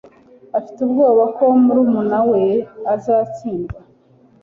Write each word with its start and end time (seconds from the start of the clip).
Afite 0.57 0.79
ubwoba 0.87 1.23
ko 1.37 1.45
murumuna 1.63 2.19
we 2.31 2.43
azatsindwa. 2.93 3.77